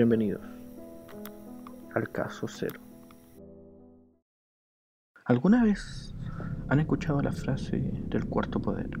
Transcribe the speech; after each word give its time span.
Bienvenidos 0.00 0.40
al 1.94 2.08
caso 2.10 2.48
cero. 2.48 2.80
¿Alguna 5.26 5.62
vez 5.62 6.14
han 6.68 6.80
escuchado 6.80 7.20
la 7.20 7.32
frase 7.32 7.76
del 8.08 8.24
cuarto 8.24 8.62
poder? 8.62 8.98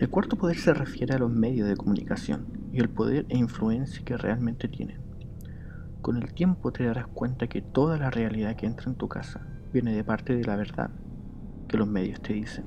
El 0.00 0.08
cuarto 0.08 0.36
poder 0.36 0.56
se 0.56 0.72
refiere 0.72 1.12
a 1.12 1.18
los 1.18 1.30
medios 1.30 1.68
de 1.68 1.76
comunicación 1.76 2.46
y 2.72 2.80
el 2.80 2.88
poder 2.88 3.26
e 3.28 3.36
influencia 3.36 4.02
que 4.06 4.16
realmente 4.16 4.68
tienen. 4.68 5.02
Con 6.00 6.16
el 6.16 6.32
tiempo 6.32 6.72
te 6.72 6.86
darás 6.86 7.08
cuenta 7.08 7.46
que 7.46 7.60
toda 7.60 7.98
la 7.98 8.08
realidad 8.08 8.56
que 8.56 8.64
entra 8.64 8.90
en 8.90 8.96
tu 8.96 9.06
casa 9.06 9.46
viene 9.70 9.94
de 9.94 10.02
parte 10.02 10.34
de 10.34 10.44
la 10.44 10.56
verdad 10.56 10.88
que 11.68 11.76
los 11.76 11.86
medios 11.86 12.22
te 12.22 12.32
dicen. 12.32 12.64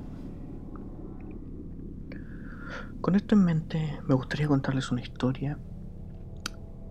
Con 3.00 3.16
esto 3.16 3.34
en 3.34 3.44
mente, 3.44 3.98
me 4.06 4.14
gustaría 4.14 4.46
contarles 4.46 4.92
una 4.92 5.00
historia 5.00 5.58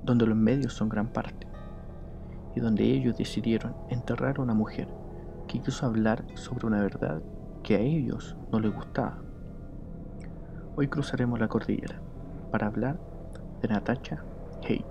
donde 0.05 0.27
los 0.27 0.37
medios 0.37 0.73
son 0.73 0.87
gran 0.87 1.07
parte 1.07 1.47
y 2.55 2.59
donde 2.59 2.83
ellos 2.83 3.17
decidieron 3.17 3.75
enterrar 3.89 4.37
a 4.37 4.41
una 4.41 4.53
mujer 4.53 4.87
que 5.47 5.59
quiso 5.59 5.85
hablar 5.85 6.25
sobre 6.35 6.67
una 6.67 6.81
verdad 6.81 7.21
que 7.63 7.75
a 7.75 7.79
ellos 7.79 8.37
no 8.51 8.59
les 8.59 8.73
gustaba. 8.73 9.19
Hoy 10.75 10.87
cruzaremos 10.87 11.39
la 11.39 11.47
cordillera 11.47 11.99
para 12.51 12.67
hablar 12.67 12.99
de 13.61 13.67
Natacha 13.67 14.23
Haidt. 14.67 14.85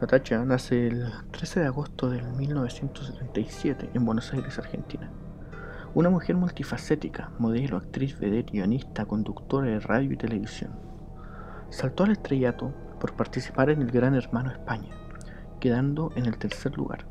Natacha 0.00 0.44
nace 0.44 0.88
el 0.88 1.06
13 1.30 1.60
de 1.60 1.66
agosto 1.66 2.10
de 2.10 2.22
1977 2.22 3.90
en 3.94 4.04
Buenos 4.04 4.32
Aires, 4.32 4.58
Argentina. 4.58 5.10
Una 5.94 6.10
mujer 6.10 6.36
multifacética, 6.36 7.32
modelo, 7.38 7.76
actriz, 7.76 8.18
vedette, 8.18 8.52
guionista, 8.52 9.06
conductora 9.06 9.66
de 9.68 9.80
radio 9.80 10.12
y 10.12 10.16
televisión. 10.16 10.89
Saltó 11.70 12.04
al 12.04 12.12
estrellato 12.12 12.74
por 13.00 13.14
participar 13.14 13.70
en 13.70 13.82
el 13.82 13.90
Gran 13.90 14.14
Hermano 14.14 14.50
España, 14.50 14.94
quedando 15.60 16.12
en 16.16 16.26
el 16.26 16.36
tercer 16.36 16.76
lugar. 16.76 17.06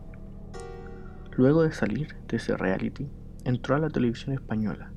Luego 1.31 1.63
de 1.63 1.71
salir 1.71 2.15
de 2.27 2.37
ese 2.37 2.55
reality, 2.55 3.09
entró 3.45 3.75
a 3.75 3.79
la 3.79 3.89
televisión 3.89 4.33
española 4.33 4.91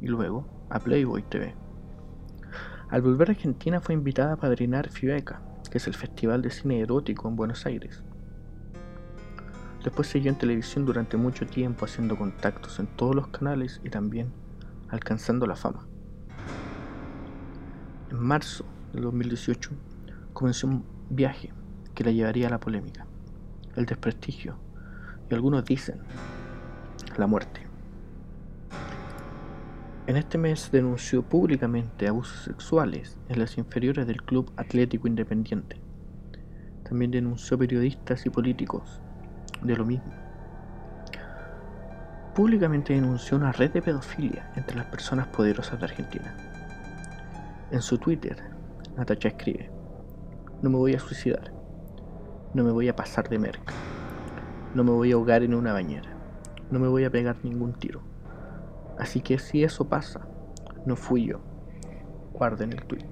y 0.00 0.06
luego 0.06 0.66
a 0.70 0.78
Playboy 0.78 1.22
TV. 1.22 1.54
Al 2.90 3.02
volver 3.02 3.28
a 3.28 3.32
Argentina 3.32 3.80
fue 3.80 3.94
invitada 3.94 4.34
a 4.34 4.36
padrinar 4.36 4.90
FIBECA, 4.90 5.42
que 5.70 5.78
es 5.78 5.86
el 5.86 5.94
Festival 5.94 6.42
de 6.42 6.50
Cine 6.50 6.80
Erótico 6.80 7.28
en 7.28 7.36
Buenos 7.36 7.66
Aires, 7.66 8.04
Después 9.82 10.08
siguió 10.08 10.30
en 10.30 10.36
televisión 10.36 10.84
durante 10.84 11.16
mucho 11.16 11.46
tiempo 11.46 11.86
haciendo 11.86 12.16
contactos 12.16 12.78
en 12.78 12.86
todos 12.86 13.14
los 13.14 13.28
canales 13.28 13.80
y 13.82 13.88
también 13.88 14.30
alcanzando 14.88 15.46
la 15.46 15.56
fama. 15.56 15.86
En 18.10 18.18
marzo 18.18 18.64
de 18.92 19.00
2018 19.00 19.70
comenzó 20.32 20.66
un 20.66 20.84
viaje 21.08 21.52
que 21.94 22.04
la 22.04 22.10
llevaría 22.10 22.48
a 22.48 22.50
la 22.50 22.60
polémica, 22.60 23.06
el 23.76 23.86
desprestigio 23.86 24.56
y 25.30 25.34
algunos 25.34 25.64
dicen 25.64 26.00
la 27.16 27.26
muerte. 27.26 27.66
En 30.06 30.16
este 30.16 30.38
mes 30.38 30.70
denunció 30.72 31.22
públicamente 31.22 32.08
abusos 32.08 32.42
sexuales 32.42 33.16
en 33.28 33.38
las 33.38 33.58
inferiores 33.58 34.06
del 34.06 34.22
Club 34.22 34.50
Atlético 34.56 35.06
Independiente. 35.06 35.76
También 36.82 37.12
denunció 37.12 37.56
periodistas 37.56 38.26
y 38.26 38.30
políticos 38.30 39.00
de 39.62 39.76
lo 39.76 39.84
mismo. 39.84 40.12
Públicamente 42.34 42.94
denunció 42.94 43.36
una 43.36 43.52
red 43.52 43.70
de 43.70 43.82
pedofilia 43.82 44.50
entre 44.56 44.76
las 44.76 44.86
personas 44.86 45.28
poderosas 45.28 45.78
de 45.78 45.84
Argentina. 45.84 46.34
En 47.70 47.82
su 47.82 47.98
Twitter, 47.98 48.50
Natacha 48.96 49.28
escribe, 49.28 49.70
no 50.62 50.70
me 50.70 50.76
voy 50.76 50.94
a 50.94 50.98
suicidar, 50.98 51.52
no 52.54 52.64
me 52.64 52.72
voy 52.72 52.88
a 52.88 52.96
pasar 52.96 53.28
de 53.28 53.38
merca, 53.38 53.72
no 54.74 54.84
me 54.84 54.90
voy 54.90 55.12
a 55.12 55.14
ahogar 55.14 55.42
en 55.42 55.54
una 55.54 55.72
bañera, 55.72 56.10
no 56.70 56.78
me 56.78 56.88
voy 56.88 57.04
a 57.04 57.10
pegar 57.10 57.36
ningún 57.42 57.72
tiro. 57.72 58.02
Así 58.98 59.20
que 59.20 59.38
si 59.38 59.64
eso 59.64 59.88
pasa, 59.88 60.26
no 60.84 60.96
fui 60.96 61.26
yo. 61.26 61.40
Guarden 62.32 62.72
el 62.72 62.84
tweet. 62.84 63.06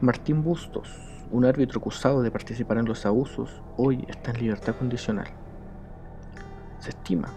Martín 0.00 0.42
Bustos, 0.42 0.88
un 1.30 1.44
árbitro 1.44 1.80
acusado 1.80 2.22
de 2.22 2.30
participar 2.30 2.78
en 2.78 2.84
los 2.84 3.06
abusos 3.06 3.62
hoy 3.76 4.04
está 4.08 4.30
en 4.30 4.40
libertad 4.40 4.76
condicional. 4.76 5.28
Se 6.78 6.90
estima 6.90 7.28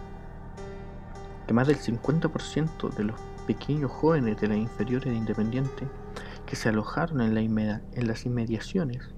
que 1.47 1.53
más 1.53 1.67
del 1.67 1.77
50% 1.77 2.93
de 2.93 3.03
los 3.05 3.19
pequeños 3.49 3.89
jóvenes 3.89 4.39
de 4.39 4.47
las 4.47 4.57
inferiores 4.57 5.11
de 5.11 5.17
Independiente 5.17 5.87
que 6.45 6.55
se 6.55 6.69
alojaron 6.69 7.19
en, 7.19 7.35
en 7.35 8.07
las 8.07 8.27
inmediaciones 8.27 9.09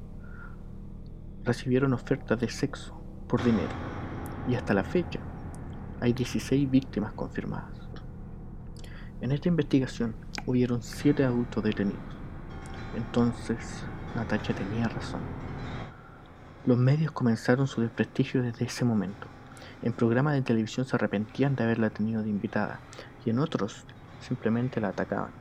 recibieron 1.44 1.92
ofertas 1.92 2.40
de 2.40 2.48
sexo 2.48 2.98
por 3.28 3.44
dinero 3.44 3.74
y 4.48 4.56
hasta 4.56 4.74
la 4.74 4.86
fecha 4.86 5.20
hay 6.00 6.14
16 6.14 6.72
víctimas 6.72 7.12
confirmadas. 7.12 7.78
En 9.20 9.34
esta 9.34 9.50
investigación 9.50 10.16
hubieron 10.46 10.82
7 10.82 11.26
adultos 11.26 11.62
detenidos. 11.62 12.00
Entonces, 12.96 13.84
Natacha 14.16 14.54
tenía 14.54 14.88
razón. 14.88 15.20
Los 16.66 16.78
medios 16.78 17.12
comenzaron 17.12 17.68
su 17.68 17.82
desprestigio 17.82 18.42
desde 18.42 18.64
ese 18.64 18.86
momento. 18.86 19.28
En 19.82 19.92
programas 19.92 20.36
de 20.36 20.42
televisión 20.42 20.86
se 20.86 20.96
arrepentían 20.96 21.58
de 21.58 21.66
haberla 21.66 21.90
tenido 21.90 22.24
de 22.24 22.30
invitada 22.30 22.80
y 23.26 23.30
en 23.32 23.40
otros 23.40 23.86
simplemente 24.22 24.80
la 24.80 24.90
atacaban. 24.90 25.32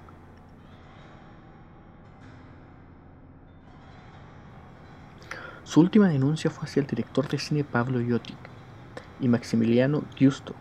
Su 5.65 5.81
última 5.81 6.09
denuncia 6.09 6.51
fue 6.51 6.65
hacia 6.65 6.81
el 6.81 6.89
director 6.89 7.29
de 7.29 7.39
cine 7.39 7.63
Pablo 7.63 8.01
Jotic 8.01 8.37
y 9.21 9.29
Maximiliano 9.29 10.03
Giusto 10.17 10.55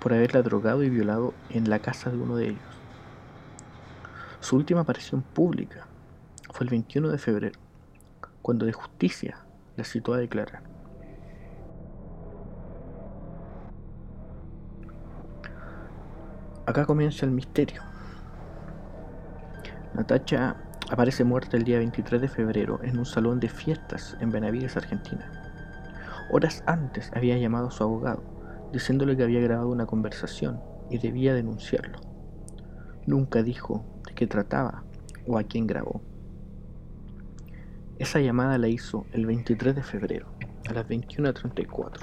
por 0.00 0.12
haberla 0.12 0.42
drogado 0.42 0.82
y 0.82 0.90
violado 0.90 1.32
en 1.50 1.70
la 1.70 1.78
casa 1.78 2.10
de 2.10 2.16
uno 2.16 2.36
de 2.36 2.48
ellos. 2.48 2.62
Su 4.40 4.56
última 4.56 4.80
aparición 4.80 5.22
pública 5.22 5.86
fue 6.52 6.64
el 6.64 6.70
21 6.70 7.08
de 7.08 7.18
febrero, 7.18 7.60
cuando 8.42 8.66
de 8.66 8.72
justicia 8.72 9.38
la 9.76 9.84
citó 9.84 10.14
a 10.14 10.18
declarar. 10.18 10.77
Acá 16.68 16.84
comienza 16.84 17.24
el 17.24 17.32
misterio. 17.32 17.80
Natacha 19.94 20.54
aparece 20.90 21.24
muerta 21.24 21.56
el 21.56 21.64
día 21.64 21.78
23 21.78 22.20
de 22.20 22.28
febrero 22.28 22.80
en 22.82 22.98
un 22.98 23.06
salón 23.06 23.40
de 23.40 23.48
fiestas 23.48 24.18
en 24.20 24.30
Benavides, 24.30 24.76
Argentina. 24.76 25.32
Horas 26.30 26.62
antes 26.66 27.10
había 27.14 27.38
llamado 27.38 27.68
a 27.68 27.70
su 27.70 27.82
abogado, 27.84 28.22
diciéndole 28.70 29.16
que 29.16 29.22
había 29.22 29.40
grabado 29.40 29.70
una 29.70 29.86
conversación 29.86 30.60
y 30.90 30.98
debía 30.98 31.32
denunciarlo. 31.32 32.00
Nunca 33.06 33.42
dijo 33.42 33.86
de 34.06 34.14
qué 34.14 34.26
trataba 34.26 34.84
o 35.26 35.38
a 35.38 35.44
quién 35.44 35.66
grabó. 35.66 36.02
Esa 37.98 38.20
llamada 38.20 38.58
la 38.58 38.68
hizo 38.68 39.06
el 39.12 39.24
23 39.24 39.74
de 39.74 39.82
febrero, 39.82 40.26
a 40.68 40.74
las 40.74 40.86
21.34. 40.86 42.00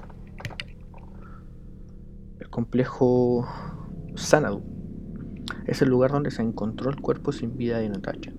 El 2.39 2.49
complejo 2.49 3.47
Sanadu 4.15 4.63
es 5.65 5.81
el 5.81 5.89
lugar 5.89 6.11
donde 6.11 6.31
se 6.31 6.41
encontró 6.41 6.89
el 6.89 7.01
cuerpo 7.01 7.31
sin 7.31 7.57
vida 7.57 7.79
de 7.79 7.89
Natacha. 7.89 8.31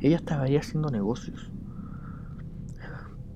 Ella 0.00 0.16
estaba 0.16 0.44
ahí 0.44 0.56
haciendo 0.56 0.90
negocios. 0.90 1.52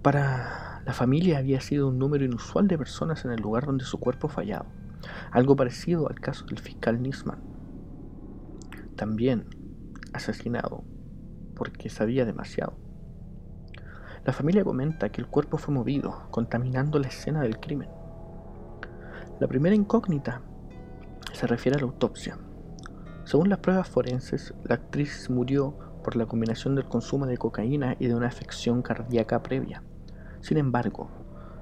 Para 0.03 0.83
la 0.87 0.93
familia 0.93 1.39
había 1.39 1.61
sido 1.61 1.89
un 1.89 1.99
número 1.99 2.25
inusual 2.25 2.67
de 2.67 2.79
personas 2.79 3.25
en 3.25 3.33
el 3.33 3.41
lugar 3.41 3.67
donde 3.67 3.85
su 3.85 3.99
cuerpo 3.99 4.29
fallado, 4.29 4.67
algo 5.31 5.57
parecido 5.57 6.09
al 6.09 6.21
caso 6.21 6.47
del 6.47 6.59
fiscal 6.59 7.03
Nisman. 7.03 7.41
También 8.97 9.47
asesinado 10.13 10.85
porque 11.55 11.91
sabía 11.91 12.25
demasiado. 12.25 12.75
La 14.25 14.33
familia 14.33 14.65
comenta 14.65 15.11
que 15.11 15.21
el 15.21 15.27
cuerpo 15.27 15.59
fue 15.59 15.75
movido, 15.75 16.29
contaminando 16.31 16.99
la 16.99 17.09
escena 17.09 17.43
del 17.43 17.59
crimen. 17.59 17.89
La 19.39 19.49
primera 19.49 19.75
incógnita 19.75 20.43
se 21.33 21.47
refiere 21.47 21.77
a 21.77 21.81
la 21.81 21.87
autopsia. 21.87 22.39
Según 23.25 23.49
las 23.49 23.59
pruebas 23.59 23.89
forenses, 23.89 24.55
la 24.65 24.77
actriz 24.77 25.31
murió 25.31 25.79
por 26.03 26.17
la 26.17 26.27
combinación 26.27 26.75
del 26.75 26.87
consumo 26.87 27.27
de 27.27 27.37
cocaína 27.37 27.97
y 27.99 28.07
de 28.07 28.15
una 28.15 28.29
afección 28.29 28.83
cardíaca 28.83 29.43
previa. 29.43 29.83
Sin 30.41 30.57
embargo, 30.57 31.11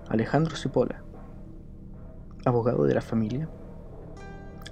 Alejandro 0.09 0.56
Cipolla, 0.56 1.03
abogado 2.44 2.85
de 2.85 2.94
la 2.94 3.00
familia, 3.00 3.49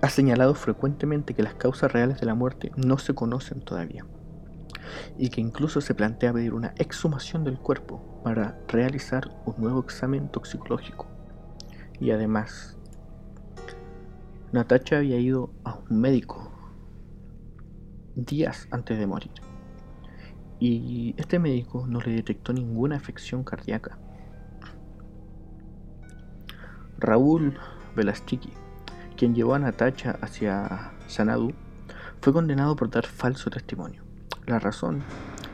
ha 0.01 0.09
señalado 0.09 0.55
frecuentemente 0.55 1.35
que 1.35 1.43
las 1.43 1.55
causas 1.55 1.93
reales 1.93 2.21
de 2.21 2.27
la 2.27 2.35
muerte 2.35 2.73
no 2.77 2.99
se 2.99 3.15
conocen 3.15 3.61
todavía 3.61 4.05
y 5.19 5.31
que 5.31 5.41
incluso 5.41 5.81
se 5.81 5.95
plantea 5.95 6.33
pedir 6.33 6.55
una 6.55 6.75
exhumación 6.77 7.45
del 7.45 7.59
cuerpo 7.59 8.21
para 8.23 8.59
realizar 8.69 9.31
un 9.45 9.55
nuevo 9.59 9.81
examen 9.81 10.29
toxicológico. 10.29 11.07
Y 11.99 12.11
además, 12.11 12.76
Natacha 14.53 14.99
había 14.99 15.19
ido 15.19 15.51
a 15.65 15.75
un 15.75 16.01
médico 16.01 16.53
días 18.15 18.69
antes 18.71 18.99
de 18.99 19.07
morir. 19.07 19.33
Y 20.59 21.15
este 21.19 21.39
médico 21.39 21.87
no 21.87 22.01
le 22.01 22.13
detectó 22.13 22.53
ninguna 22.53 22.97
afección 22.97 23.45
cardíaca. 23.45 23.99
Raúl 26.99 27.59
Velastiki, 27.95 28.53
quien 29.17 29.35
llevó 29.35 29.55
a 29.55 29.59
Natacha 29.59 30.19
hacia 30.23 30.93
Sanadu, 31.09 31.53
fue 32.23 32.33
condenado 32.33 32.75
por 32.77 32.89
dar 32.89 33.05
falso 33.05 33.51
testimonio. 33.51 34.03
La 34.47 34.59
razón, 34.59 35.03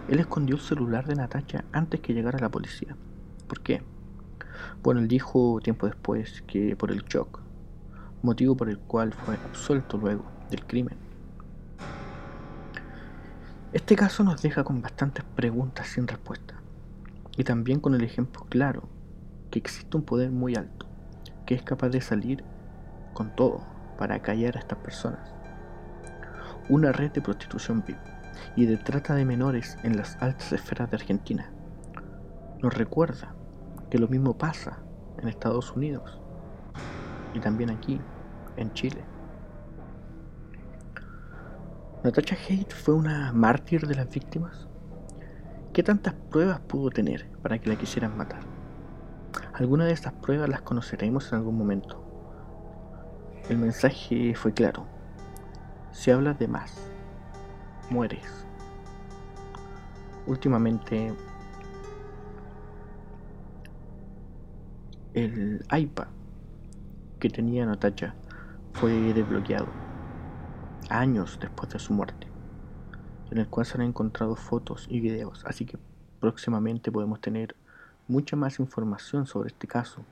él 0.08 0.20
escondió 0.20 0.56
el 0.56 0.62
celular 0.62 1.06
de 1.06 1.16
Natacha 1.16 1.64
antes 1.72 2.00
que 2.00 2.14
llegara 2.14 2.38
la 2.38 2.50
policía. 2.50 2.94
¿Por 3.48 3.60
qué? 3.60 3.82
Bueno, 4.82 5.00
él 5.00 5.08
dijo 5.08 5.60
tiempo 5.62 5.86
después 5.86 6.42
que 6.46 6.76
por 6.76 6.92
el 6.92 7.02
shock, 7.04 7.40
motivo 8.22 8.56
por 8.56 8.68
el 8.68 8.78
cual 8.78 9.12
fue 9.12 9.34
absuelto 9.34 9.98
luego 9.98 10.24
del 10.50 10.64
crimen. 10.66 10.96
Este 13.72 13.96
caso 13.96 14.22
nos 14.22 14.42
deja 14.42 14.64
con 14.64 14.82
bastantes 14.82 15.24
preguntas 15.34 15.88
sin 15.88 16.06
respuesta 16.06 16.54
y 17.36 17.44
también 17.44 17.80
con 17.80 17.94
el 17.94 18.04
ejemplo 18.04 18.46
claro 18.48 18.88
que 19.50 19.58
existe 19.58 19.96
un 19.96 20.02
poder 20.02 20.30
muy 20.30 20.54
alto 20.56 20.86
que 21.46 21.54
es 21.54 21.62
capaz 21.62 21.88
de 21.88 22.00
salir 22.00 22.44
con 23.14 23.34
todo 23.34 23.62
para 23.98 24.20
callar 24.20 24.56
a 24.56 24.60
estas 24.60 24.78
personas. 24.78 25.32
Una 26.68 26.92
red 26.92 27.10
de 27.12 27.20
prostitución 27.20 27.82
VIP 27.86 27.98
y 28.56 28.66
de 28.66 28.76
trata 28.76 29.14
de 29.14 29.24
menores 29.24 29.76
en 29.82 29.96
las 29.96 30.20
altas 30.22 30.52
esferas 30.52 30.90
de 30.90 30.96
Argentina. 30.96 31.50
Nos 32.62 32.74
recuerda 32.74 33.34
que 33.90 33.98
lo 33.98 34.08
mismo 34.08 34.36
pasa 34.36 34.78
en 35.18 35.28
Estados 35.28 35.72
Unidos 35.72 36.20
y 37.34 37.40
también 37.40 37.70
aquí, 37.70 38.00
en 38.56 38.72
Chile. 38.72 39.02
Natasha 42.04 42.36
Haidt 42.48 42.72
fue 42.72 42.94
una 42.94 43.32
mártir 43.32 43.86
de 43.86 43.94
las 43.94 44.10
víctimas. 44.10 44.66
¿Qué 45.72 45.82
tantas 45.82 46.14
pruebas 46.14 46.60
pudo 46.60 46.90
tener 46.90 47.30
para 47.42 47.58
que 47.58 47.70
la 47.70 47.76
quisieran 47.76 48.16
matar? 48.16 48.40
Algunas 49.54 49.86
de 49.86 49.92
estas 49.92 50.12
pruebas 50.12 50.48
las 50.48 50.62
conoceremos 50.62 51.30
en 51.32 51.38
algún 51.38 51.56
momento. 51.56 52.02
El 53.48 53.58
mensaje 53.58 54.34
fue 54.34 54.52
claro. 54.52 54.86
Si 55.92 56.10
hablas 56.10 56.38
de 56.38 56.48
más, 56.48 56.90
mueres. 57.88 58.46
Últimamente, 60.26 61.14
el 65.14 65.64
iPad 65.70 66.08
que 67.20 67.28
tenía 67.28 67.64
Natacha 67.66 68.14
fue 68.82 69.14
desbloqueado 69.14 69.68
años 70.88 71.38
después 71.40 71.70
de 71.70 71.78
su 71.78 71.92
muerte, 71.92 72.26
en 73.30 73.38
el 73.38 73.46
cual 73.46 73.64
se 73.64 73.76
han 73.76 73.82
encontrado 73.82 74.34
fotos 74.34 74.88
y 74.90 74.98
videos, 74.98 75.44
así 75.46 75.64
que 75.64 75.78
próximamente 76.18 76.90
podemos 76.90 77.20
tener 77.20 77.54
mucha 78.08 78.34
más 78.34 78.58
información 78.58 79.24
sobre 79.24 79.50
este 79.50 79.68
caso, 79.68 80.04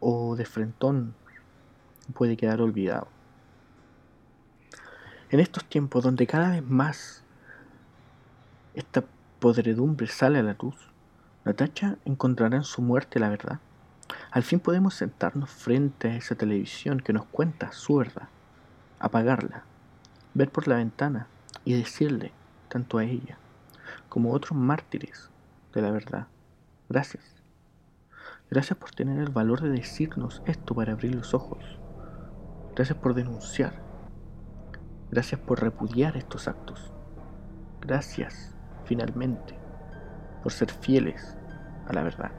o 0.00 0.34
de 0.34 0.44
frentón 0.44 1.14
puede 2.14 2.36
quedar 2.36 2.60
olvidado. 2.60 3.06
En 5.30 5.38
estos 5.38 5.64
tiempos 5.66 6.02
donde 6.02 6.26
cada 6.26 6.50
vez 6.50 6.68
más 6.68 7.22
esta 8.74 9.04
podredumbre 9.38 10.08
sale 10.08 10.40
a 10.40 10.42
la 10.42 10.56
luz, 10.60 10.74
Natacha 11.44 11.96
encontrará 12.04 12.56
en 12.56 12.64
su 12.64 12.82
muerte 12.82 13.20
la 13.20 13.28
verdad. 13.28 13.60
Al 14.30 14.42
fin 14.42 14.60
podemos 14.60 14.94
sentarnos 14.94 15.50
frente 15.50 16.08
a 16.08 16.16
esa 16.16 16.34
televisión 16.34 17.00
que 17.00 17.12
nos 17.12 17.26
cuenta 17.26 17.72
su 17.72 17.96
verdad, 17.96 18.28
apagarla, 18.98 19.64
ver 20.34 20.50
por 20.50 20.68
la 20.68 20.76
ventana 20.76 21.26
y 21.64 21.74
decirle, 21.74 22.32
tanto 22.68 22.98
a 22.98 23.04
ella 23.04 23.38
como 24.08 24.32
a 24.32 24.36
otros 24.36 24.58
mártires 24.58 25.30
de 25.74 25.82
la 25.82 25.90
verdad, 25.90 26.26
gracias. 26.88 27.24
Gracias 28.50 28.78
por 28.78 28.90
tener 28.90 29.18
el 29.20 29.30
valor 29.30 29.60
de 29.60 29.70
decirnos 29.70 30.42
esto 30.46 30.74
para 30.74 30.92
abrir 30.92 31.14
los 31.14 31.34
ojos. 31.34 31.78
Gracias 32.74 32.98
por 32.98 33.14
denunciar 33.14 33.90
Gracias 35.10 35.40
por 35.40 35.60
repudiar 35.60 36.16
estos 36.16 36.46
actos. 36.46 36.92
Gracias, 37.80 38.54
finalmente, 38.84 39.58
por 40.42 40.52
ser 40.52 40.70
fieles 40.70 41.36
a 41.88 41.92
la 41.92 42.04
verdad. 42.04 42.30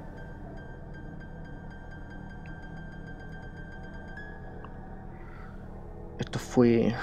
Esto 6.32 6.40
fue 6.40 6.96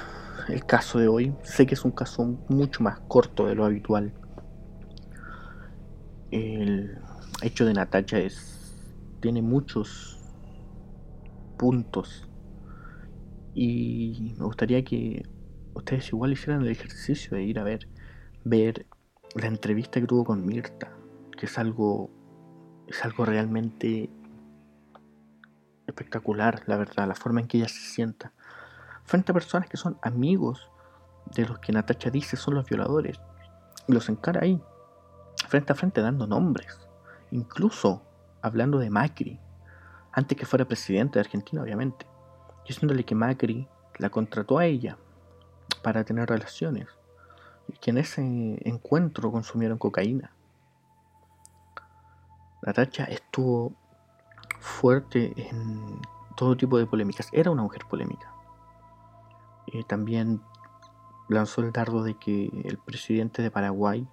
el 0.49 0.65
caso 0.65 0.99
de 0.99 1.07
hoy. 1.07 1.35
Sé 1.43 1.67
que 1.67 1.75
es 1.75 1.85
un 1.85 1.91
caso 1.91 2.25
mucho 2.49 2.83
más 2.83 2.99
corto 3.01 3.47
de 3.47 3.55
lo 3.55 3.67
habitual. 3.67 4.15
El 6.31 6.99
hecho 7.43 7.67
de 7.67 7.75
Natacha 7.75 8.19
es, 8.21 8.75
tiene 9.21 9.43
muchos 9.43 10.19
puntos 11.59 12.27
y 13.53 14.35
me 14.39 14.47
gustaría 14.47 14.83
que 14.83 15.29
ustedes 15.75 16.09
igual 16.09 16.33
hicieran 16.33 16.63
el 16.63 16.69
ejercicio 16.69 17.37
de 17.37 17.43
ir 17.43 17.59
a 17.59 17.65
ver, 17.65 17.87
ver 18.45 18.87
la 19.35 19.49
entrevista 19.49 20.01
que 20.01 20.07
tuvo 20.07 20.25
con 20.25 20.47
Mirta, 20.47 20.91
que 21.37 21.45
es 21.45 21.59
algo, 21.59 22.09
es 22.87 23.05
algo 23.05 23.27
realmente 23.27 24.09
espectacular, 25.87 26.63
la 26.65 26.79
verdad, 26.79 27.07
la 27.07 27.15
forma 27.15 27.43
en 27.43 27.47
que 27.47 27.59
ella 27.59 27.69
se 27.69 27.81
sienta, 27.81 28.33
frente 29.09 29.33
a 29.33 29.35
personas 29.35 29.69
que 29.71 29.79
son 29.79 29.99
amigos 30.03 30.71
de 31.35 31.47
los 31.47 31.59
que 31.59 31.73
Natacha 31.73 32.11
dice 32.11 32.37
son 32.37 32.55
los 32.55 32.67
violadores, 32.67 33.19
y 33.87 33.93
los 33.95 34.09
encara 34.11 34.43
ahí, 34.43 34.63
frente 35.49 35.73
a 35.73 35.77
frente, 35.77 36.03
dando 36.03 36.27
nombres, 36.27 36.87
incluso 37.31 38.03
hablando 38.43 38.79
de 38.79 38.91
Macri, 38.91 39.41
antes 40.13 40.37
que 40.37 40.45
fuera 40.45 40.67
presidente 40.67 41.15
de 41.15 41.21
Argentina, 41.21 41.63
obviamente, 41.63 42.07
diciéndole 42.67 43.05
que 43.05 43.15
Macri 43.15 43.67
la 43.97 44.11
contrató 44.11 44.59
a 44.59 44.67
ella 44.67 44.99
para 45.83 46.05
tener 46.05 46.29
relaciones 46.29 46.87
y 47.67 47.79
que 47.79 47.91
en 47.91 47.99
ese 47.99 48.23
encuentro 48.69 49.33
consumieron 49.33 49.79
cocaína. 49.79 50.33
Natacha 52.63 53.05
estuvo 53.05 53.73
fuerte 54.61 55.33
en 55.37 55.99
todo 56.37 56.57
tipo 56.57 56.77
de 56.79 56.87
polémicas. 56.87 57.29
Era 57.33 57.51
una 57.51 57.63
mujer 57.63 57.83
polémica. 57.89 58.38
Y 59.73 59.85
también 59.85 60.43
lanzó 61.29 61.61
el 61.61 61.73
dardo 61.73 62.03
de 62.03 62.15
que 62.15 62.51
el 62.65 62.79
presidente 62.79 63.43
de 63.43 63.51
Paraguay, 63.51 64.09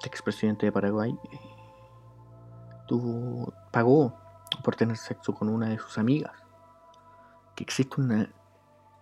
el 0.00 0.06
expresidente 0.06 0.66
de 0.66 0.72
Paraguay, 0.72 1.16
eh, 1.32 1.38
tuvo, 2.86 3.52
pagó 3.70 4.14
por 4.62 4.76
tener 4.76 4.96
sexo 4.96 5.34
con 5.34 5.48
una 5.48 5.68
de 5.68 5.78
sus 5.78 5.98
amigas. 5.98 6.32
Que 7.54 7.64
existe 7.64 8.00
una 8.00 8.28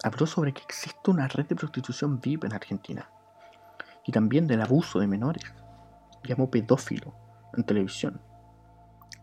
habló 0.03 0.27
sobre 0.27 0.53
que 0.53 0.63
existe 0.63 1.11
una 1.11 1.29
red 1.29 1.47
de 1.47 1.55
prostitución 1.55 2.21
VIP 2.21 2.45
en 2.45 2.53
Argentina 2.53 3.09
y 4.05 4.13
también 4.13 4.47
del 4.47 4.61
abuso 4.61 4.99
de 4.99 5.07
menores. 5.07 5.45
Llamó 6.25 6.51
pedófilo 6.51 7.15
en 7.57 7.65
televisión 7.65 8.21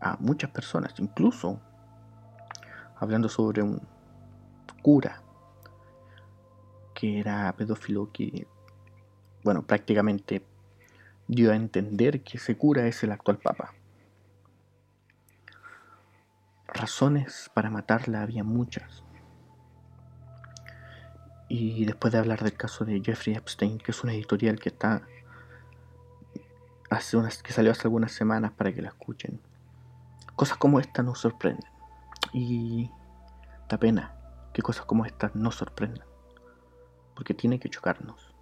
a 0.01 0.15
muchas 0.20 0.50
personas, 0.51 0.94
incluso 1.00 1.60
hablando 2.98 3.29
sobre 3.29 3.62
un 3.62 3.82
cura 4.82 5.22
que 7.00 7.20
era 7.20 7.56
pedófilo 7.56 8.12
que, 8.12 8.46
bueno, 9.44 9.62
prácticamente 9.65 10.44
dio 11.29 11.51
a 11.51 11.56
entender 11.56 12.24
que 12.24 12.38
ese 12.38 12.58
cura 12.58 12.88
es 12.88 13.01
el 13.03 13.13
actual 13.13 13.38
papa. 13.38 13.74
Razones 16.68 17.50
para 17.53 17.70
matarla 17.70 18.22
había 18.22 18.44
muchas. 18.44 19.03
Y 21.48 21.86
después 21.86 22.12
de 22.12 22.20
hablar 22.20 22.44
del 22.44 22.53
caso 22.53 22.84
de 22.84 23.01
Jeffrey 23.01 23.36
Epstein, 23.36 23.77
que 23.77 23.91
es 23.91 24.03
una 24.03 24.13
editorial 24.13 24.60
que 24.60 24.70
está 24.70 25.08
hace 26.89 27.15
unas, 27.15 27.41
que 27.41 27.53
salió 27.53 27.72
hace 27.72 27.84
algunas 27.84 28.12
semanas 28.12 28.51
para 28.51 28.74
que 28.74 28.82
la 28.82 28.89
escuchen. 28.89 29.39
Cosas 30.36 30.58
como 30.58 30.82
esta 30.82 31.01
nos 31.01 31.20
sorprenden. 31.20 31.70
Y 32.34 32.91
da 33.70 33.77
pena 33.77 34.15
que 34.53 34.62
cosas 34.62 34.86
como 34.86 35.06
estas 35.06 35.34
nos 35.34 35.56
sorprendan. 35.56 36.08
Porque 37.19 37.33
tiene 37.33 37.59
que 37.59 37.67
chocarnos. 37.67 38.33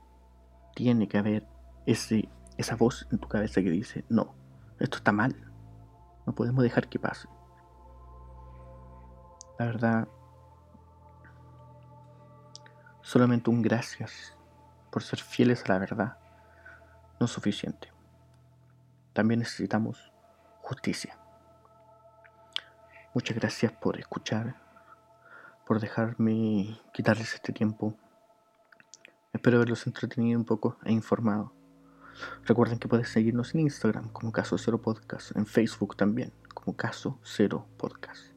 Tiene 0.75 1.07
que 1.07 1.17
haber 1.17 1.47
ese, 1.87 2.29
esa 2.57 2.75
voz 2.75 3.07
en 3.11 3.17
tu 3.17 3.27
cabeza 3.27 3.63
que 3.63 3.71
dice, 3.71 4.05
no, 4.07 4.35
esto 4.79 4.97
está 4.97 5.11
mal. 5.11 5.35
No 6.27 6.35
podemos 6.35 6.61
dejar 6.63 6.87
que 6.87 6.99
pase. 6.99 7.27
La 9.57 9.65
verdad, 9.65 10.07
Solamente 13.01 13.49
un 13.49 13.63
gracias 13.63 14.35
por 14.91 15.01
ser 15.01 15.19
fieles 15.19 15.63
a 15.63 15.69
la 15.71 15.79
verdad 15.79 16.17
no 17.19 17.25
es 17.25 17.31
suficiente. 17.31 17.89
También 19.13 19.39
necesitamos 19.39 20.11
justicia. 20.61 21.17
Muchas 23.15 23.37
gracias 23.37 23.71
por 23.71 23.97
escuchar, 23.97 24.57
por 25.65 25.79
dejarme 25.79 26.77
quitarles 26.93 27.33
este 27.33 27.53
tiempo. 27.53 27.95
Espero 29.37 29.57
haberlos 29.57 29.85
entretenido 29.85 30.39
un 30.39 30.45
poco 30.45 30.79
e 30.83 30.91
informado. 30.91 31.53
Recuerden 32.45 32.79
que 32.79 32.87
puedes 32.87 33.09
seguirnos 33.09 33.53
en 33.53 33.61
Instagram 33.61 34.09
como 34.09 34.31
Caso 34.31 34.57
Cero 34.57 34.81
Podcast, 34.81 35.37
en 35.37 35.45
Facebook 35.45 35.95
también 35.95 36.33
como 36.55 36.75
Caso 36.75 37.19
Cero 37.21 37.67
Podcast. 37.77 38.33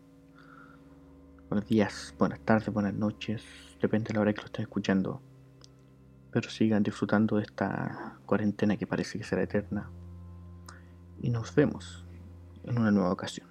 Buenos 1.49 1.67
días, 1.67 2.15
buenas 2.19 2.41
tardes, 2.41 2.69
buenas 2.71 2.93
noches, 2.93 3.43
depende 3.81 4.09
de 4.09 4.15
la 4.15 4.21
hora 4.21 4.35
que 4.35 4.43
lo 4.43 4.45
estén 4.45 4.65
escuchando. 4.65 5.23
Pero 6.33 6.51
sigan 6.51 6.83
disfrutando 6.83 7.37
de 7.37 7.45
esta 7.45 8.19
cuarentena 8.27 8.77
que 8.77 8.87
parece 8.87 9.17
que 9.17 9.25
será 9.25 9.43
eterna. 9.43 9.91
Y 11.23 11.31
nos 11.31 11.55
vemos 11.55 12.05
en 12.65 12.79
una 12.79 12.91
nueva 12.91 13.11
ocasión. 13.11 13.49